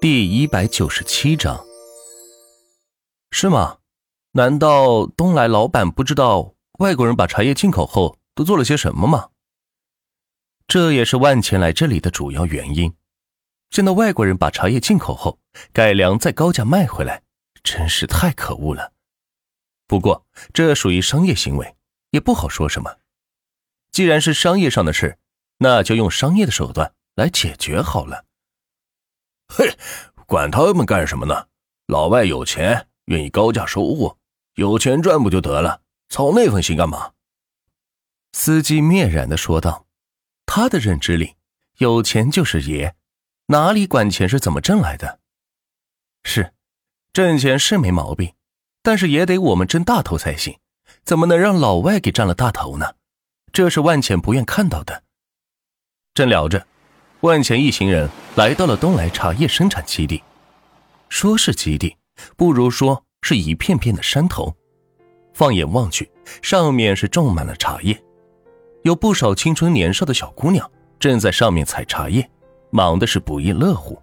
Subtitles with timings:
[0.00, 1.62] 第一百九十七章，
[3.30, 3.80] 是吗？
[4.32, 9.28] 难道东来老板不知道外国人把茶叶进口后都做了些什么吗？
[10.66, 12.94] 这也是万钱来这里的主要原因。
[13.68, 15.38] 见到外国人把茶叶进口后
[15.70, 17.22] 改良再高价卖回来，
[17.62, 18.94] 真是太可恶了。
[19.86, 20.24] 不过
[20.54, 21.76] 这属于商业行为，
[22.12, 22.96] 也不好说什么。
[23.92, 25.18] 既然是商业上的事，
[25.58, 28.24] 那就用商业的手段来解决好了。
[29.52, 29.76] 嘿，
[30.26, 31.48] 管他们干什么呢？
[31.86, 34.16] 老外有钱，愿意高价收货，
[34.54, 35.82] 有钱赚不就得了？
[36.08, 37.12] 操那份心干嘛？
[38.32, 39.86] 司机蔑然的说道。
[40.46, 41.34] 他的认知里，
[41.78, 42.94] 有钱就是爷，
[43.46, 45.18] 哪里管钱是怎么挣来的？
[46.22, 46.52] 是，
[47.12, 48.34] 挣钱是没毛病，
[48.82, 50.58] 但是也得我们挣大头才行。
[51.04, 52.94] 怎么能让老外给占了大头呢？
[53.52, 55.02] 这是万钱不愿看到的。
[56.14, 56.68] 正聊着。
[57.20, 60.22] 万钱一行人来到了东来茶叶生产基地，
[61.10, 61.94] 说是基地，
[62.34, 64.54] 不如说是一片片的山头。
[65.34, 68.02] 放眼望去，上面是种满了茶叶，
[68.84, 70.68] 有不少青春年少的小姑娘
[70.98, 72.26] 正在上面采茶叶，
[72.70, 74.00] 忙的是不亦乐乎。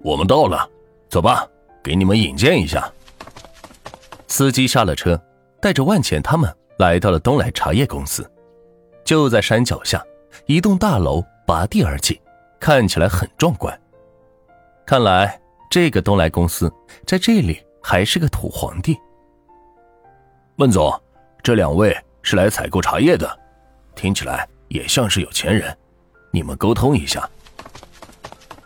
[0.00, 0.66] 我们到了，
[1.10, 1.46] 走吧，
[1.82, 2.90] 给你们引荐一下。
[4.28, 5.22] 司机下了车，
[5.60, 8.28] 带着万钱他们来到了东来茶叶公司，
[9.04, 10.02] 就在山脚下，
[10.46, 11.22] 一栋大楼。
[11.46, 12.20] 拔地而起，
[12.58, 13.78] 看起来很壮观。
[14.86, 16.72] 看来这个东来公司
[17.06, 18.96] 在这里还是个土皇帝。
[20.56, 20.92] 孟总，
[21.42, 23.38] 这两位是来采购茶叶的，
[23.94, 25.76] 听起来也像是有钱人，
[26.30, 27.28] 你们沟通一下。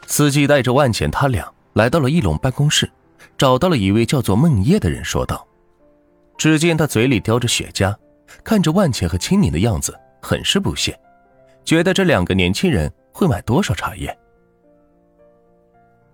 [0.06, 2.90] 司机带着万钱他俩来到了翼龙办公室，
[3.36, 5.46] 找到了一位叫做孟叶的人，说道
[6.36, 7.94] ：“只见他嘴里叼着雪茄，
[8.44, 10.98] 看着万钱和青柠的样子，很是不屑。”
[11.68, 14.18] 觉得这两个年轻人会买多少茶叶？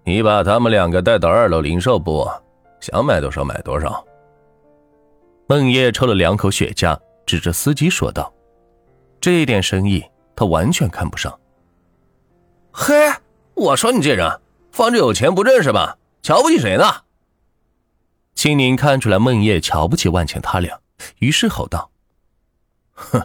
[0.03, 2.29] 你把他们两个带到二楼零售部，
[2.81, 4.05] 想买多少买多少。
[5.47, 8.35] 孟叶抽了两口雪茄，指着司机说道
[9.23, 10.05] ：“这一点生意
[10.35, 11.33] 他完全看不上。”
[12.75, 12.93] 嘿，
[13.55, 14.41] 我说你这人，
[14.73, 15.97] 放着有钱不认识吧？
[16.21, 16.85] 瞧不起谁呢？
[18.35, 20.81] 青宁看出来孟叶瞧不起万钱他俩，
[21.21, 21.93] 于是吼道
[22.93, 23.25] ：“哼！”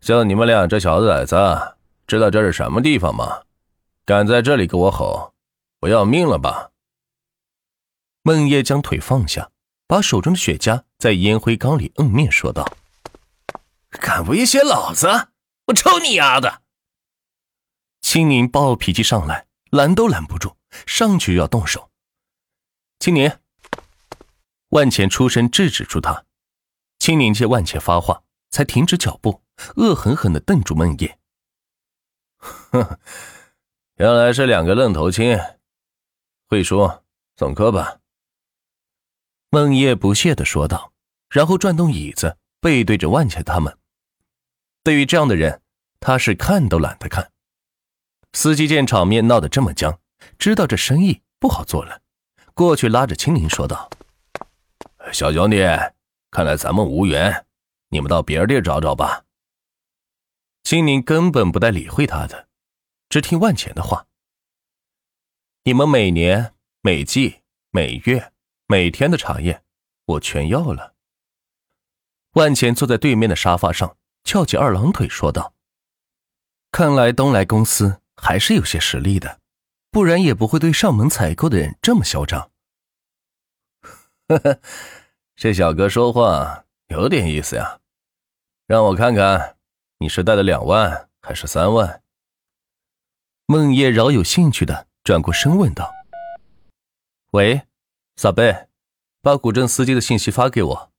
[0.00, 1.36] 像你们俩这小崽子，
[2.06, 3.42] 知道这是什么地方吗？
[4.06, 5.34] 敢在这里给我吼，
[5.78, 6.70] 不要命了吧？
[8.22, 9.50] 孟叶将腿放下，
[9.86, 12.66] 把手中的雪茄在烟灰缸里摁灭，说道
[13.90, 15.28] ：“敢威胁老子，
[15.66, 16.62] 我抽你丫的！”
[18.02, 20.56] 青宁暴脾气上来，拦都拦不住，
[20.86, 21.90] 上去要动手。
[22.98, 23.30] 青宁，
[24.70, 26.24] 万钱出声制止住他。
[26.98, 29.42] 青宁见万钱发话，才停止脚步。
[29.76, 31.18] 恶狠狠的瞪住孟叶，
[32.38, 32.98] 哼，
[33.96, 35.38] 原来是两个愣头青，
[36.48, 37.04] 会说
[37.36, 37.98] 送客吧。
[39.50, 40.94] 孟叶不屑的说道，
[41.28, 43.76] 然后转动椅子，背对着万茜他们。
[44.82, 45.60] 对于这样的人，
[46.00, 47.30] 他是看都懒得看。
[48.32, 50.00] 司机见场面闹得这么僵，
[50.38, 52.00] 知道这生意不好做了，
[52.54, 53.90] 过去拉着青柠说道
[55.12, 55.58] ：“小兄弟，
[56.30, 57.44] 看来咱们无缘，
[57.90, 59.24] 你们到别地找找吧。”
[60.64, 62.48] 青宁根本不带理会他的，
[63.08, 64.06] 只听万钱的话。
[65.64, 68.32] 你们每年、每季、每月、
[68.66, 69.62] 每天的茶叶，
[70.06, 70.94] 我全要了。
[72.32, 75.54] 万钱坐在对面的沙发上，翘起二郎腿说道
[76.70, 79.40] ：“看来东来公司还是有些实力的，
[79.90, 82.52] 不然也不会对上门采购的人这么嚣张。”
[84.28, 84.60] 呵呵，
[85.34, 87.80] 这小哥说话有点意思呀，
[88.66, 89.56] 让我看看。
[89.98, 92.02] 你是带了两万还是三万？
[93.46, 95.92] 孟叶饶有兴趣的转过身问道
[97.32, 97.62] ：“喂，
[98.16, 98.68] 撒贝，
[99.22, 100.92] 把古镇司机的信息发给我。”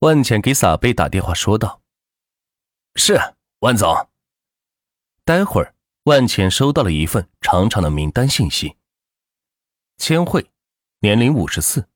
[0.00, 1.80] 万浅给撒贝打电话说道
[2.96, 3.18] ：“是，
[3.60, 4.10] 万总。”
[5.24, 8.76] 待会儿，万浅收到了一份长长的名单信息：
[9.96, 10.50] 千惠，
[10.98, 11.88] 年龄五十四，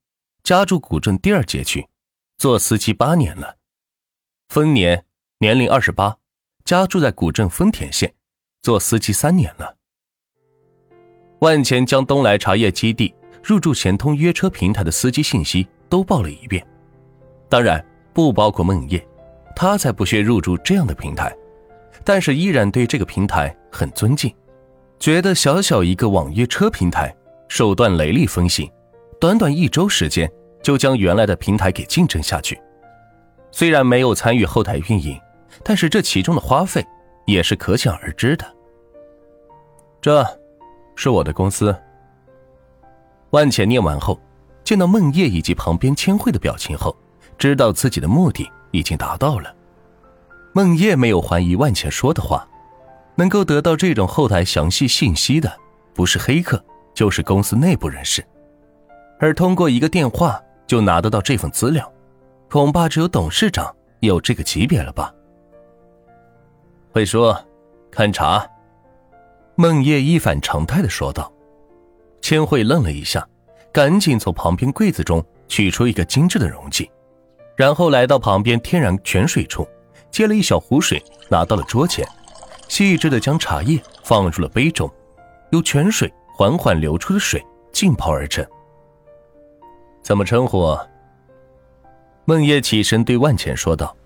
[0.42, 1.89] 家住古镇第二街区，
[2.40, 3.56] 做司机八年了，
[4.48, 5.04] 丰年。
[5.40, 6.16] 年龄二十八，
[6.64, 8.14] 家住在古镇丰田县，
[8.62, 9.76] 做司机三年了。
[11.40, 16.66] 万钱将东来茶叶基地入驻贤通约车平台的司机信息都报了一遍，
[17.46, 17.84] 当然
[18.14, 19.06] 不包括孟叶，
[19.54, 21.36] 他才不屑入驻这样的平台，
[22.04, 24.34] 但是依然对这个平台很尊敬，
[24.98, 27.14] 觉得小小一个网约车平台
[27.48, 28.70] 手段雷厉风行，
[29.20, 30.30] 短短一周时间
[30.62, 32.60] 就将原来的平台给竞争下去，
[33.50, 35.20] 虽然没有参与后台运营。
[35.64, 36.86] 但是这其中的花费
[37.26, 38.46] 也是可想而知的。
[40.00, 40.24] 这，
[40.94, 41.76] 是我的公司。
[43.30, 44.18] 万茜念完后，
[44.64, 46.96] 见到孟叶以及旁边千惠的表情后，
[47.36, 49.54] 知道自己的目的已经达到了。
[50.52, 52.48] 孟叶没有怀疑万茜说的话，
[53.16, 55.52] 能够得到这种后台详细信息的，
[55.92, 56.64] 不是黑客，
[56.94, 58.24] 就是公司内部人士。
[59.18, 60.40] 而通过一个电话
[60.70, 61.92] 就拿得到这份资料，
[62.48, 65.12] 恐怕只有董事长有这个级别了吧？
[66.92, 67.36] 会说，
[67.90, 68.48] 看茶。
[69.56, 71.28] 孟叶一反常态的说道。
[72.22, 73.26] 千惠愣了一下，
[73.72, 76.88] 赶紧从旁边柜子中取出一个精致的容器，
[77.56, 79.66] 然后来到旁边天然泉水处，
[80.08, 82.06] 接了一小壶水，拿到了桌前，
[82.68, 84.88] 细致的将茶叶放入了杯中，
[85.50, 88.46] 由泉水缓缓流出的水浸泡而成。
[90.02, 90.76] 怎么称呼？
[92.24, 93.96] 孟叶起身对万钱说道：“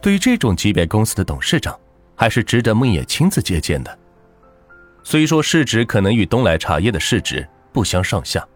[0.00, 1.78] 对于这种级别公司的董事长，
[2.14, 3.98] 还是值得孟叶亲自接见的。”
[5.04, 8.46] 虽说市值可能与东来茶叶的市值不相上下，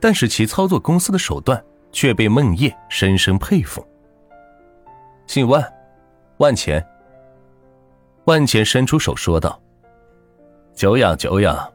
[0.00, 3.86] 但是其操作公司的手段却被孟叶深深佩服。
[5.26, 5.64] 姓万，
[6.38, 6.84] 万钱。
[8.24, 9.60] 万钱伸出手说道
[10.74, 11.72] ：“久仰久仰。”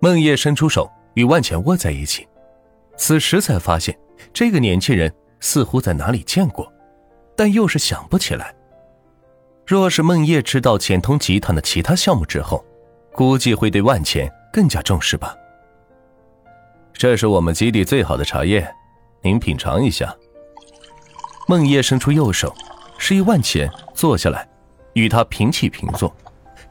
[0.00, 2.26] 孟叶伸出手与万钱握在一起，
[2.98, 3.96] 此时才发现
[4.32, 5.10] 这个年轻人
[5.40, 6.70] 似乎在哪里见过，
[7.36, 8.54] 但又是想不起来。
[9.64, 12.64] 若是孟叶知道钱通集团的其他项目之后，
[13.12, 15.34] 估计会对万钱更加重视吧。
[16.92, 18.68] 这是我们基地最好的茶叶，
[19.22, 20.12] 您品尝一下。
[21.46, 22.52] 孟叶伸出右手，
[22.98, 24.48] 示意万钱坐下来，
[24.94, 26.12] 与他平起平坐，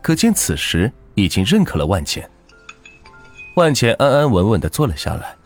[0.01, 2.29] 可见此时已经认可了万钱。
[3.55, 5.36] 万钱安安稳稳的坐了下来，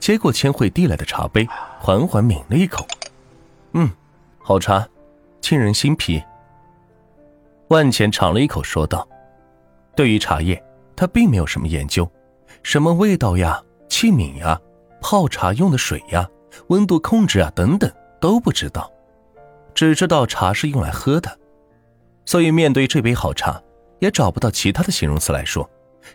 [0.00, 1.46] 接过千惠递来的茶杯，
[1.78, 2.86] 缓缓抿了一口，
[3.74, 3.88] 嗯，
[4.38, 4.88] 好茶，
[5.40, 6.20] 沁人心脾。
[7.68, 9.06] 万钱尝了一口，说道。
[9.94, 10.60] 对于茶叶，
[10.96, 12.10] 他并没有什么研究，
[12.62, 14.58] 什么味道呀、器皿呀、
[15.02, 16.28] 泡茶用的水呀、
[16.68, 18.90] 温度控制啊等等都不知道，
[19.74, 21.38] 只知道茶是用来喝的，
[22.24, 23.62] 所以面对这杯好茶，
[23.98, 25.68] 也找不到其他的形容词来说，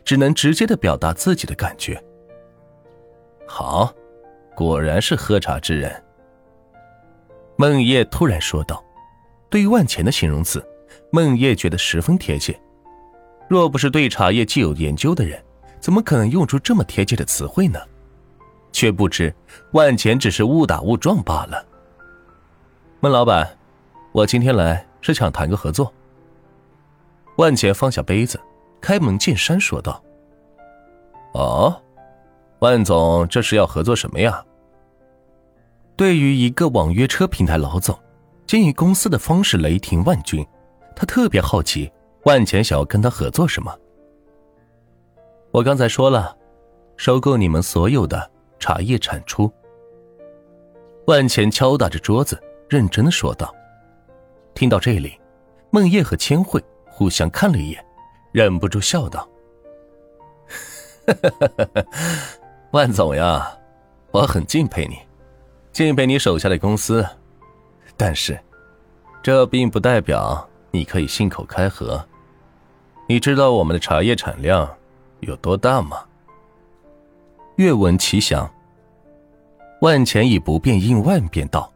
[0.04, 2.04] 只能直接的表达自己的感觉。
[3.48, 3.94] 好，
[4.56, 6.04] 果然是喝茶之人。
[7.58, 8.84] 孟叶突然说道
[9.50, 10.66] ：“对于万钱的形容词，
[11.12, 12.60] 孟叶觉得十分贴切。”
[13.48, 15.42] 若不是对茶叶既有研究的人，
[15.80, 17.80] 怎么可能用出这么贴切的词汇呢？
[18.72, 19.34] 却不知
[19.72, 21.66] 万钱只是误打误撞罢了。
[23.00, 23.58] 孟老板，
[24.12, 25.94] 我今天来是想谈个合作。
[27.38, 28.38] 万钱放下杯子，
[28.82, 30.04] 开门见山说道
[31.36, 31.82] ：“哦，
[32.66, 34.44] 万总这是要合作什么呀？”
[35.96, 37.96] 对于一个网约车平台老总，
[38.48, 40.44] 经营公司的方式雷霆万钧，
[40.96, 41.92] 他特别好奇。
[42.24, 43.72] 万钱想要跟他合作什么？
[45.52, 46.36] 我刚才说了，
[46.98, 49.52] 收购你们所有的茶叶产出。
[51.06, 53.54] 万钱敲打着桌子，认真的说道。
[54.56, 55.20] 听到这里，
[55.70, 56.60] 孟叶和千惠
[56.90, 57.86] 互相看了一眼，
[58.32, 59.30] 忍不住笑道
[62.72, 63.58] ：“万总呀，
[64.12, 64.98] 我很敬佩你，
[65.72, 67.06] 敬佩你手下的公司，
[67.96, 68.38] 但是，
[69.24, 72.06] 这并不代表你可以信口开河。”
[73.08, 74.68] 你知道我们的茶叶产量
[75.20, 76.04] 有多大吗？
[77.58, 78.52] 愿闻其详。
[79.82, 81.72] 万钱以不变应万变道。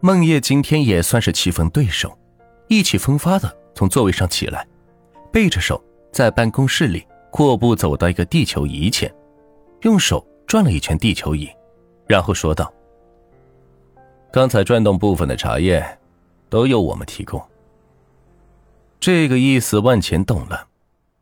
[0.00, 2.16] 孟叶今天也算是棋逢对手，
[2.68, 4.66] 意气风发的从座位上起来，
[5.30, 9.12] 背着手在办公室里阔步走到一个地球仪前，
[9.82, 11.50] 用手转了一圈地球仪，
[12.06, 12.72] 然后说道
[14.32, 15.98] ：“刚才转动部分的茶叶，
[16.48, 17.42] 都由我们提供。”
[19.00, 20.68] 这个意思万钱懂了，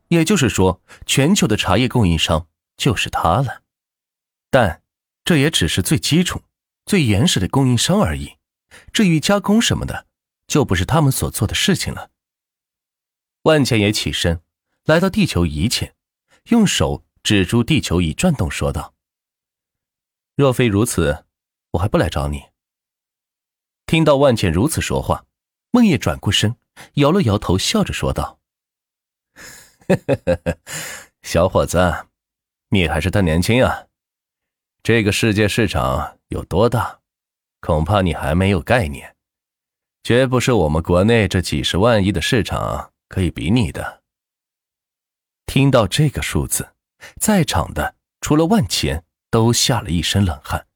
[0.09, 3.61] 也就是说，全球的茶叶供应商就是他了。
[4.51, 4.83] 但
[5.25, 6.41] 这也只是最基础、
[6.85, 8.37] 最原始的供应商而已。
[8.93, 10.05] 至于加工什么的，
[10.45, 12.11] 就不是他们所做的事情了。
[13.43, 14.39] 万钱也起身，
[14.85, 15.95] 来到地球仪前，
[16.49, 18.93] 用手指住地球仪转动，说道
[20.35, 21.25] ：“若非如此，
[21.71, 22.49] 我还不来找你。”
[23.85, 25.25] 听到万茜如此说话，
[25.71, 26.55] 孟叶转过身。
[26.93, 28.39] 摇了摇头，笑着说道
[31.21, 32.07] ：“小伙子，
[32.69, 33.87] 你还是太年轻啊！
[34.81, 37.01] 这个世界市场有多大，
[37.59, 39.15] 恐怕你还没有概念，
[40.01, 44.01] 绝不是我们国内这几十万亿的市场可以比拟的。”
[45.45, 46.73] 听到这个数字，
[47.19, 50.67] 在场的除了万钱，都吓了一身冷汗。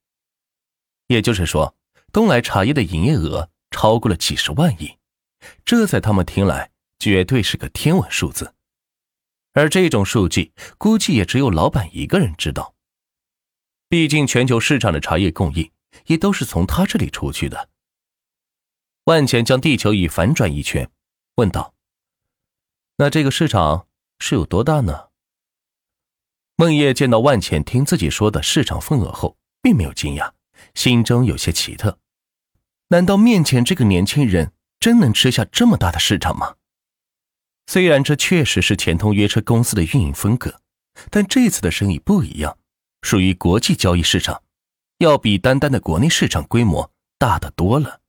[1.08, 1.76] 也就是说，
[2.12, 4.98] 东来茶叶的营业额超过了几十万亿。
[5.64, 8.56] 这在他们听来绝对是个天文数字，
[9.54, 12.74] 而这种数据估计也只有老板一个人知道。
[13.88, 15.72] 毕竟全球市场的茶叶供应
[16.08, 17.70] 也都是从他这里出去的。
[19.04, 20.90] 万钱将地球仪反转一圈，
[21.36, 21.76] 问道
[22.98, 25.10] ：“那这个市场是有多大呢？”
[26.58, 30.32] 孟叶见到万钱听自己说的市场份额后，并没有惊讶，
[30.74, 32.00] 心中有些奇特：
[32.88, 36.56] 难道面前这个年轻人真能吃下这么大的市场吗？
[37.68, 40.62] 虽然这确实是钱通约车公司的运营风格，
[41.10, 42.58] 但这次的生意不一样，
[43.02, 44.42] 属于国际交易市场，
[45.00, 48.00] 要比单单的国内市场规模大得多了。